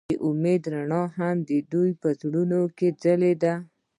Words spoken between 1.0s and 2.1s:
هم د دوی په